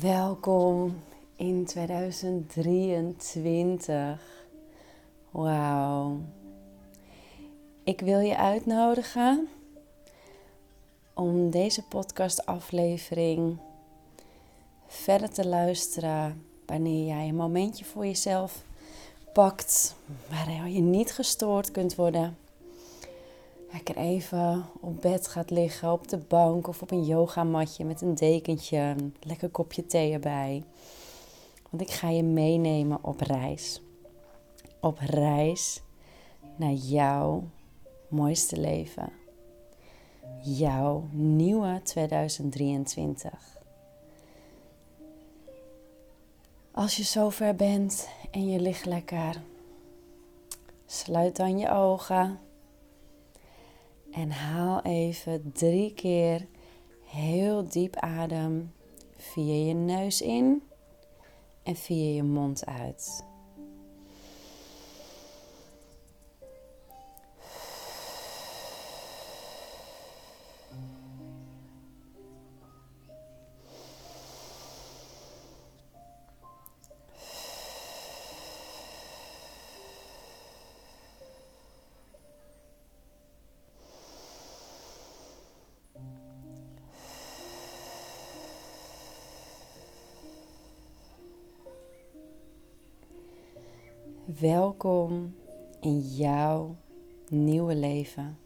Welkom 0.00 1.02
in 1.36 1.64
2023. 1.64 4.20
Wauw. 5.30 6.20
Ik 7.84 8.00
wil 8.00 8.20
je 8.20 8.36
uitnodigen 8.36 9.48
om 11.14 11.50
deze 11.50 11.82
podcastaflevering 11.82 13.58
verder 14.86 15.30
te 15.30 15.46
luisteren 15.46 16.44
wanneer 16.66 17.06
jij 17.06 17.28
een 17.28 17.36
momentje 17.36 17.84
voor 17.84 18.06
jezelf 18.06 18.64
pakt 19.32 19.94
waar 20.28 20.68
je 20.68 20.80
niet 20.80 21.12
gestoord 21.12 21.70
kunt 21.70 21.94
worden. 21.94 22.36
Lekker 23.72 23.96
even 23.96 24.64
op 24.80 25.00
bed 25.00 25.28
gaat 25.28 25.50
liggen, 25.50 25.92
op 25.92 26.08
de 26.08 26.18
bank 26.18 26.68
of 26.68 26.82
op 26.82 26.90
een 26.90 27.04
yogamatje 27.04 27.84
met 27.84 28.00
een 28.00 28.14
dekentje, 28.14 28.78
een 28.78 29.14
lekker 29.20 29.48
kopje 29.48 29.86
thee 29.86 30.12
erbij. 30.12 30.62
Want 31.70 31.82
ik 31.82 31.90
ga 31.90 32.08
je 32.08 32.22
meenemen 32.22 32.98
op 33.04 33.20
reis. 33.20 33.80
Op 34.80 34.98
reis 34.98 35.82
naar 36.56 36.72
jouw 36.72 37.44
mooiste 38.08 38.60
leven. 38.60 39.12
Jouw 40.42 41.08
nieuwe 41.10 41.80
2023. 41.82 43.56
Als 46.70 46.96
je 46.96 47.02
zover 47.02 47.54
bent 47.54 48.08
en 48.30 48.50
je 48.50 48.60
ligt 48.60 48.84
lekker, 48.84 49.42
sluit 50.86 51.36
dan 51.36 51.58
je 51.58 51.70
ogen 51.70 52.38
en 54.16 54.30
haal 54.30 54.82
even 54.82 55.52
drie 55.52 55.92
keer 55.94 56.46
heel 57.04 57.68
diep 57.68 57.96
adem 57.96 58.72
via 59.16 59.66
je 59.66 59.74
neus 59.74 60.20
in 60.20 60.62
en 61.62 61.76
via 61.76 62.14
je 62.14 62.22
mond 62.22 62.66
uit. 62.66 63.24
Welkom 94.26 95.34
in 95.80 96.00
jouw 96.00 96.76
nieuwe 97.28 97.74
leven. 97.74 98.38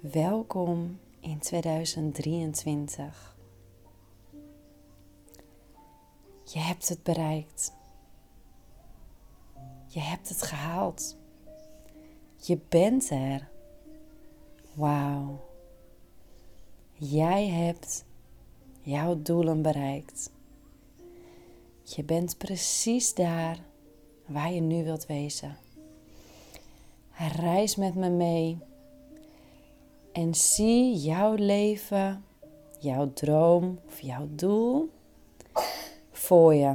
Welkom 0.00 0.98
in 1.20 1.38
2023. 1.38 3.36
Je 6.44 6.58
hebt 6.58 6.88
het 6.88 7.02
bereikt. 7.02 7.72
Je 9.86 10.00
hebt 10.00 10.28
het 10.28 10.42
gehaald. 10.42 11.16
Je 12.36 12.58
bent 12.68 13.10
er. 13.10 13.48
Wauw. 14.74 15.40
Jij 16.92 17.48
hebt 17.48 18.04
jouw 18.80 19.22
doelen 19.22 19.62
bereikt. 19.62 20.30
Je 21.82 22.04
bent 22.04 22.38
precies 22.38 23.14
daar 23.14 23.70
waar 24.32 24.52
je 24.52 24.60
nu 24.60 24.84
wilt 24.84 25.06
wezen. 25.06 25.56
Reis 27.36 27.76
met 27.76 27.94
me 27.94 28.08
mee 28.08 28.58
en 30.12 30.34
zie 30.34 30.96
jouw 30.96 31.34
leven, 31.34 32.24
jouw 32.78 33.12
droom 33.12 33.78
of 33.86 34.00
jouw 34.00 34.28
doel 34.30 34.90
voor 36.10 36.54
je. 36.54 36.74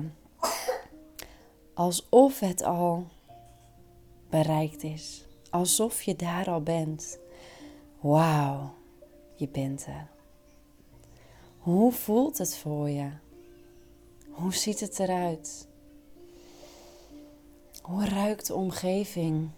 Alsof 1.74 2.40
het 2.40 2.64
al 2.64 3.08
bereikt 4.30 4.84
is. 4.84 5.26
Alsof 5.50 6.02
je 6.02 6.16
daar 6.16 6.50
al 6.50 6.62
bent. 6.62 7.20
Wauw, 8.00 8.74
je 9.36 9.48
bent 9.48 9.86
er. 9.86 10.08
Hoe 11.58 11.92
voelt 11.92 12.38
het 12.38 12.58
voor 12.58 12.90
je? 12.90 13.10
Hoe 14.30 14.54
ziet 14.54 14.80
het 14.80 15.00
eruit? 15.00 15.67
Hoe 17.88 18.06
ruikt 18.06 18.48
de 18.48 18.54
omgeving? 18.54 19.50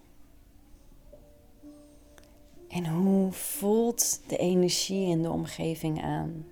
En 2.67 2.87
hoe 2.87 3.31
voelt 3.31 4.21
de 4.27 4.37
energie 4.37 5.07
in 5.07 5.21
de 5.21 5.29
omgeving 5.29 6.03
aan? 6.03 6.45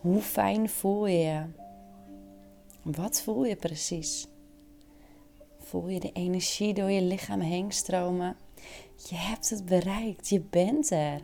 Hoe 0.00 0.20
fijn 0.20 0.68
voel 0.68 1.06
je 1.06 1.18
je? 1.18 1.44
Wat 2.82 3.20
voel 3.20 3.44
je 3.44 3.56
precies? 3.56 4.26
Voel 5.58 5.88
je 5.88 6.00
de 6.00 6.12
energie 6.12 6.74
door 6.74 6.90
je 6.90 7.02
lichaam 7.02 7.40
heen 7.40 7.72
stromen? 7.72 8.36
Je 9.08 9.16
hebt 9.16 9.50
het 9.50 9.64
bereikt, 9.64 10.28
je 10.28 10.40
bent 10.40 10.90
er. 10.90 11.20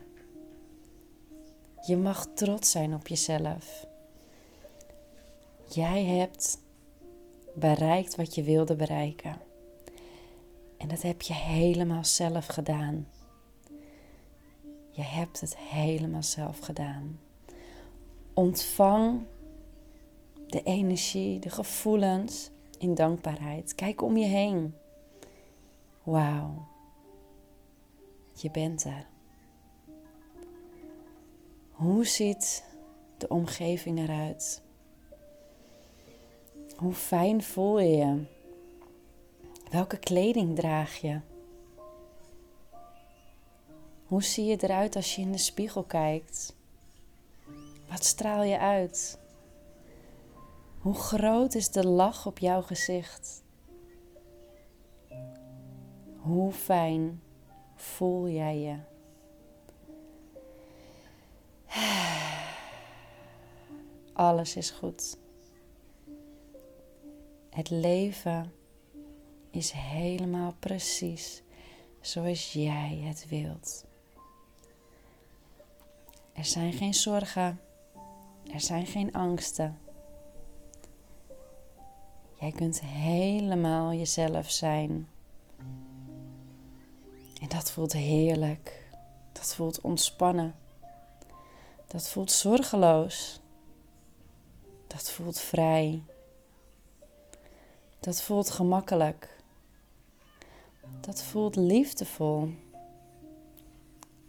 Je 1.86 1.96
mag 1.96 2.26
trots 2.34 2.70
zijn 2.70 2.94
op 2.94 3.06
jezelf. 3.06 3.86
Jij 5.68 6.04
hebt 6.04 6.58
bereikt 7.54 8.16
wat 8.16 8.34
je 8.34 8.42
wilde 8.42 8.76
bereiken. 8.76 9.46
En 10.78 10.88
dat 10.88 11.02
heb 11.02 11.22
je 11.22 11.34
helemaal 11.34 12.04
zelf 12.04 12.46
gedaan. 12.46 13.06
Je 14.90 15.02
hebt 15.02 15.40
het 15.40 15.56
helemaal 15.56 16.22
zelf 16.22 16.58
gedaan. 16.58 17.20
Ontvang 18.34 19.26
de 20.46 20.62
energie, 20.62 21.38
de 21.38 21.50
gevoelens 21.50 22.50
in 22.78 22.94
dankbaarheid. 22.94 23.74
Kijk 23.74 24.02
om 24.02 24.16
je 24.16 24.26
heen. 24.26 24.74
Wauw. 26.02 26.66
Je 28.32 28.50
bent 28.50 28.84
er. 28.84 29.06
Hoe 31.70 32.06
ziet 32.06 32.64
de 33.18 33.28
omgeving 33.28 33.98
eruit? 33.98 34.62
Hoe 36.76 36.92
fijn 36.92 37.42
voel 37.42 37.78
je 37.80 37.96
je? 37.96 38.37
Welke 39.70 39.98
kleding 39.98 40.56
draag 40.56 40.96
je? 40.96 41.20
Hoe 44.06 44.22
zie 44.22 44.44
je 44.44 44.56
eruit 44.62 44.96
als 44.96 45.14
je 45.14 45.22
in 45.22 45.32
de 45.32 45.38
spiegel 45.38 45.82
kijkt? 45.82 46.56
Wat 47.88 48.04
straal 48.04 48.42
je 48.42 48.58
uit? 48.58 49.18
Hoe 50.78 50.94
groot 50.94 51.54
is 51.54 51.70
de 51.70 51.86
lach 51.86 52.26
op 52.26 52.38
jouw 52.38 52.62
gezicht? 52.62 53.42
Hoe 56.16 56.52
fijn 56.52 57.22
voel 57.74 58.28
jij 58.28 58.58
je? 58.58 58.78
Alles 64.12 64.56
is 64.56 64.70
goed. 64.70 65.18
Het 67.50 67.70
leven 67.70 68.52
is 69.58 69.70
helemaal 69.70 70.54
precies 70.58 71.42
zoals 72.00 72.52
jij 72.52 73.00
het 73.04 73.28
wilt. 73.28 73.84
Er 76.32 76.44
zijn 76.44 76.72
geen 76.72 76.94
zorgen, 76.94 77.60
er 78.52 78.60
zijn 78.60 78.86
geen 78.86 79.12
angsten. 79.12 79.78
Jij 82.40 82.52
kunt 82.52 82.80
helemaal 82.80 83.92
jezelf 83.92 84.50
zijn. 84.50 85.08
En 87.40 87.48
dat 87.48 87.70
voelt 87.70 87.92
heerlijk. 87.92 88.88
Dat 89.32 89.54
voelt 89.54 89.80
ontspannen. 89.80 90.54
Dat 91.86 92.08
voelt 92.08 92.32
zorgeloos. 92.32 93.40
Dat 94.86 95.10
voelt 95.10 95.40
vrij. 95.40 96.02
Dat 98.00 98.22
voelt 98.22 98.50
gemakkelijk. 98.50 99.37
Dat 101.08 101.22
voelt 101.22 101.56
liefdevol. 101.56 102.48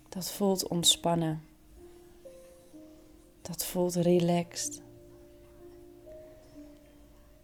Dat 0.09 0.31
voelt 0.31 0.67
ontspannen. 0.67 1.41
Dat 3.41 3.65
voelt 3.65 3.95
relaxed. 3.95 4.81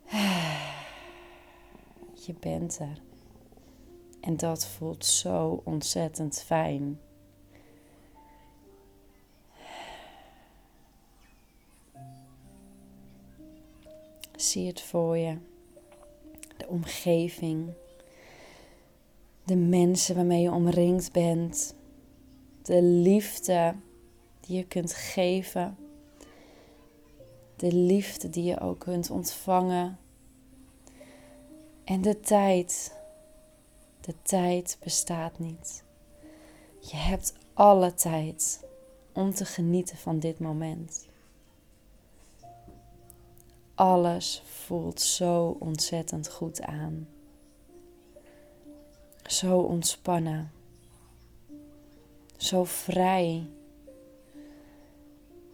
Je 2.25 2.33
bent 2.39 2.79
er. 2.79 3.01
En 4.21 4.37
dat 4.37 4.67
voelt 4.67 5.05
zo 5.05 5.61
ontzettend 5.63 6.41
fijn. 6.41 6.99
Zie 14.35 14.67
het 14.67 14.81
voor 14.81 15.17
je. 15.17 15.37
De 16.57 16.67
omgeving. 16.67 17.73
De 19.45 19.55
mensen 19.55 20.15
waarmee 20.15 20.41
je 20.41 20.51
omringd 20.51 21.11
bent. 21.11 21.75
De 22.61 22.81
liefde 22.81 23.75
die 24.39 24.57
je 24.57 24.65
kunt 24.65 24.93
geven. 24.93 25.77
De 27.55 27.73
liefde 27.73 28.29
die 28.29 28.43
je 28.43 28.59
ook 28.59 28.79
kunt 28.79 29.09
ontvangen. 29.09 29.97
En 31.83 32.01
de 32.01 32.19
tijd. 32.19 32.95
De 34.01 34.13
tijd 34.21 34.77
bestaat 34.83 35.39
niet. 35.39 35.83
Je 36.79 36.95
hebt 36.95 37.33
alle 37.53 37.93
tijd 37.93 38.65
om 39.13 39.33
te 39.33 39.45
genieten 39.45 39.97
van 39.97 40.19
dit 40.19 40.39
moment. 40.39 41.07
Alles 43.75 44.43
voelt 44.45 45.01
zo 45.01 45.57
ontzettend 45.59 46.29
goed 46.29 46.61
aan. 46.61 47.07
Zo 49.25 49.59
ontspannen. 49.59 50.51
Zo 52.37 52.63
vrij. 52.63 53.47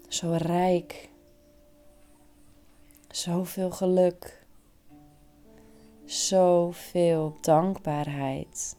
Zo 0.08 0.34
rijk. 0.38 1.10
Zoveel 3.08 3.72
geluk. 3.72 4.46
Zoveel 6.06 7.38
dankbaarheid. 7.42 8.76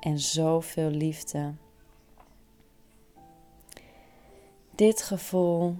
En 0.00 0.18
zoveel 0.18 0.90
liefde. 0.90 1.54
Dit 4.74 5.02
gevoel 5.02 5.76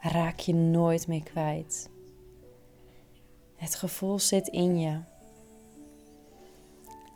raak 0.00 0.38
je 0.38 0.54
nooit 0.54 1.06
meer 1.06 1.22
kwijt. 1.22 1.88
Het 3.56 3.74
gevoel 3.74 4.18
zit 4.18 4.48
in 4.48 4.78
je. 4.78 5.07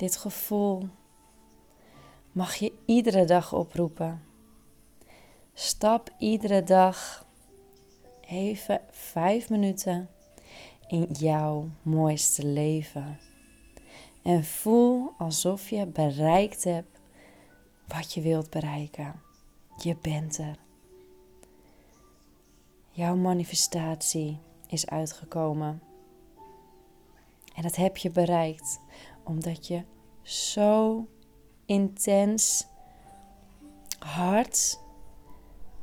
Dit 0.02 0.16
gevoel 0.16 0.88
mag 2.32 2.54
je 2.54 2.72
iedere 2.86 3.24
dag 3.24 3.52
oproepen. 3.52 4.22
Stap 5.54 6.10
iedere 6.18 6.62
dag 6.62 7.26
even 8.20 8.80
vijf 8.90 9.50
minuten 9.50 10.08
in 10.88 11.06
jouw 11.12 11.68
mooiste 11.82 12.46
leven. 12.46 13.18
En 14.22 14.44
voel 14.44 15.12
alsof 15.18 15.70
je 15.70 15.86
bereikt 15.86 16.64
hebt 16.64 17.00
wat 17.88 18.12
je 18.12 18.20
wilt 18.20 18.50
bereiken. 18.50 19.20
Je 19.76 19.96
bent 20.00 20.38
er. 20.38 20.56
Jouw 22.90 23.16
manifestatie 23.16 24.38
is 24.66 24.86
uitgekomen. 24.86 25.82
En 27.54 27.62
dat 27.62 27.76
heb 27.76 27.96
je 27.96 28.10
bereikt 28.10 28.80
omdat 29.24 29.66
je 29.66 29.82
zo 30.22 31.06
intens, 31.66 32.66
hard, 33.98 34.78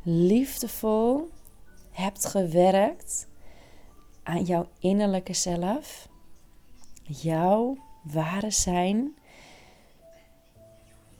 liefdevol 0.03 1.30
hebt 1.91 2.25
gewerkt 2.25 3.27
aan 4.24 4.44
jouw 4.44 4.69
innerlijke 4.80 5.33
zelf, 5.33 6.09
jouw 7.03 7.77
ware 8.03 8.51
zijn. 8.51 9.15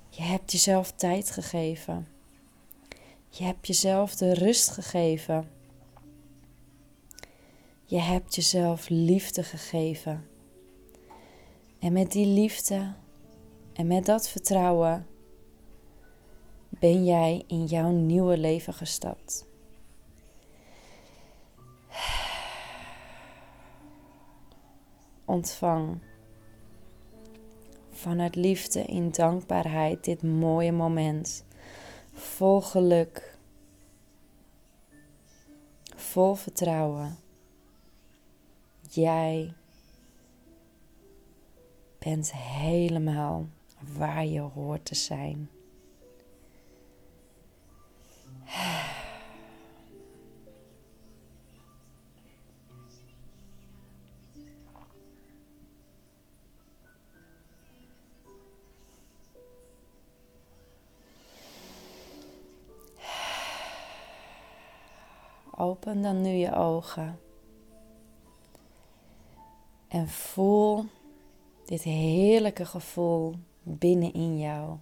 Je 0.10 0.22
hebt 0.22 0.51
jezelf 0.51 0.92
tijd 0.92 1.31
gegeven. 1.31 2.07
Je 3.30 3.44
hebt 3.44 3.68
jezelf 3.68 4.15
de 4.15 4.33
rust 4.33 4.69
gegeven. 4.69 5.50
Je 7.86 8.00
hebt 8.00 8.36
jezelf 8.36 8.89
liefde 8.89 9.44
gegeven. 9.44 10.27
En 11.80 11.94
met 11.94 12.12
die 12.12 12.25
liefde 12.25 12.94
en 13.79 13.87
met 13.87 14.05
dat 14.05 14.29
vertrouwen 14.29 15.07
ben 16.69 17.05
jij 17.05 17.43
in 17.47 17.65
jouw 17.65 17.91
nieuwe 17.91 18.37
leven 18.37 18.73
gestapt. 18.73 19.47
Ontvang 25.25 25.99
vanuit 27.89 28.35
liefde 28.35 28.83
in 28.83 29.11
dankbaarheid 29.11 30.03
dit 30.03 30.23
mooie 30.23 30.71
moment. 30.71 31.45
Vol 32.13 32.61
geluk. 32.61 33.37
Vol 35.95 36.35
vertrouwen. 36.35 37.17
Jij 38.89 39.53
bent 41.99 42.33
helemaal 42.33 43.47
waar 43.79 44.25
je 44.25 44.39
hoort 44.39 44.85
te 44.85 44.95
zijn. 44.95 45.49
Open 65.55 66.01
dan 66.01 66.21
nu 66.21 66.29
je 66.29 66.55
ogen. 66.55 67.19
En 69.87 70.07
voel 70.07 70.85
dit 71.65 71.83
heerlijke 71.83 72.65
gevoel 72.65 73.35
binnenin 73.63 74.39
jou. 74.39 74.77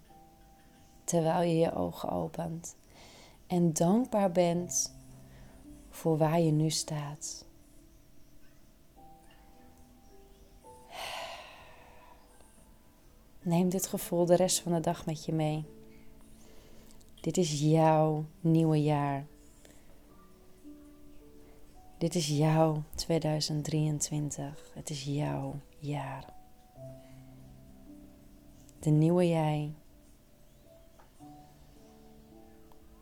Terwijl 1.04 1.50
je 1.50 1.58
je 1.58 1.74
ogen 1.74 2.10
opent. 2.10 2.76
En 3.48 3.74
dankbaar 3.74 4.32
bent 4.32 4.96
voor 5.90 6.18
waar 6.18 6.40
je 6.40 6.52
nu 6.52 6.70
staat. 6.70 7.46
Neem 13.42 13.70
dit 13.70 13.88
gevoel 13.88 14.26
de 14.26 14.36
rest 14.36 14.60
van 14.60 14.74
de 14.74 14.80
dag 14.80 15.06
met 15.06 15.26
je 15.26 15.34
mee. 15.34 15.66
Dit 17.22 17.38
is 17.38 17.60
jouw 17.60 18.26
nieuwe 18.40 18.84
jaar. 18.84 19.26
Dit 21.98 22.16
is 22.16 22.28
jouw 22.28 22.84
2023. 22.96 24.72
Het 24.74 24.90
is 24.90 25.04
jouw 25.04 25.56
jaar. 25.80 26.37
De 28.88 28.94
nieuwe 28.94 29.28
jij. 29.28 29.74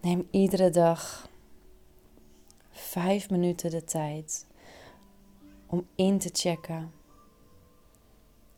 Neem 0.02 0.28
iedere 0.32 0.70
dag 0.70 1.30
vijf 2.70 3.30
minuten 3.30 3.70
de 3.70 3.84
tijd 3.84 4.46
om 5.66 5.88
in 5.96 6.20
te 6.20 6.30
checken. 6.34 6.92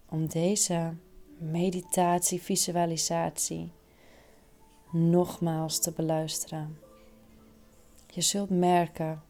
Om 0.10 0.28
deze 0.28 0.94
meditatie, 1.38 2.42
visualisatie 2.42 3.72
nogmaals 4.92 5.80
te 5.80 5.92
beluisteren. 5.92 6.80
Je 8.14 8.22
zult 8.22 8.50
merken 8.50 9.22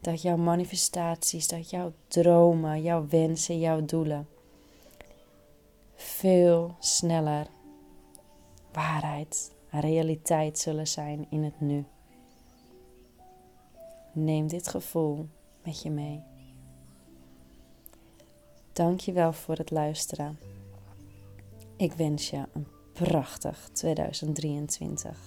dat 0.00 0.22
jouw 0.22 0.36
manifestaties, 0.36 1.48
dat 1.48 1.70
jouw 1.70 1.92
dromen, 2.08 2.82
jouw 2.82 3.06
wensen, 3.08 3.58
jouw 3.58 3.84
doelen 3.84 4.28
veel 6.26 6.76
sneller 6.78 7.46
waarheid, 8.72 9.52
realiteit 9.70 10.58
zullen 10.58 10.86
zijn 10.86 11.26
in 11.30 11.44
het 11.44 11.60
nu. 11.60 11.84
Neem 14.12 14.46
dit 14.46 14.68
gevoel 14.68 15.28
met 15.62 15.82
je 15.82 15.90
mee. 15.90 16.22
Dank 18.72 19.00
je 19.00 19.12
wel 19.12 19.32
voor 19.32 19.56
het 19.56 19.70
luisteren. 19.70 20.38
Ik 21.76 21.92
wens 21.92 22.30
je 22.30 22.44
een 22.52 22.66
prachtig 22.92 23.68
2023. 23.72 25.18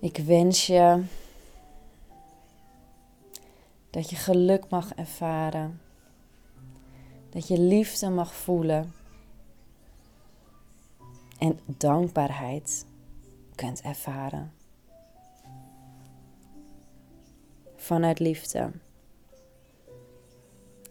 Ik 0.00 0.16
wens 0.16 0.66
je 0.66 1.04
dat 3.90 4.10
je 4.10 4.16
geluk 4.16 4.68
mag 4.68 4.94
ervaren. 4.94 5.80
Dat 7.36 7.48
je 7.48 7.58
liefde 7.58 8.08
mag 8.08 8.34
voelen. 8.34 8.92
En 11.38 11.58
dankbaarheid 11.66 12.86
kunt 13.54 13.80
ervaren. 13.80 14.52
Vanuit 17.76 18.18
liefde 18.18 18.70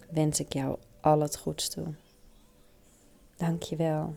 wens 0.10 0.40
ik 0.40 0.54
jou 0.54 0.78
al 1.02 1.20
het 1.20 1.38
goeds 1.38 1.70
toe. 1.70 1.94
Dank 3.36 3.64
je 3.64 3.75
wel. 3.75 4.16